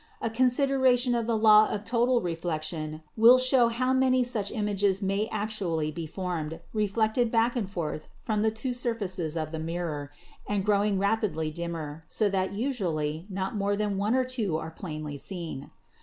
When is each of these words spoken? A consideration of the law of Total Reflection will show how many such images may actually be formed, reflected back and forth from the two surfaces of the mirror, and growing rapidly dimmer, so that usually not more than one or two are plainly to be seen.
A 0.19 0.31
consideration 0.31 1.13
of 1.13 1.27
the 1.27 1.37
law 1.37 1.69
of 1.69 1.83
Total 1.83 2.21
Reflection 2.21 3.03
will 3.15 3.37
show 3.37 3.67
how 3.67 3.93
many 3.93 4.23
such 4.23 4.51
images 4.51 4.99
may 4.99 5.29
actually 5.31 5.91
be 5.91 6.07
formed, 6.07 6.59
reflected 6.73 7.29
back 7.31 7.55
and 7.55 7.69
forth 7.69 8.07
from 8.23 8.41
the 8.41 8.49
two 8.49 8.73
surfaces 8.73 9.37
of 9.37 9.51
the 9.51 9.59
mirror, 9.59 10.09
and 10.49 10.65
growing 10.65 10.97
rapidly 10.97 11.51
dimmer, 11.51 12.03
so 12.09 12.29
that 12.29 12.51
usually 12.53 13.27
not 13.29 13.55
more 13.55 13.75
than 13.75 13.99
one 13.99 14.15
or 14.15 14.23
two 14.23 14.57
are 14.57 14.71
plainly 14.71 15.11
to 15.19 15.19
be 15.19 15.19
seen. 15.19 15.69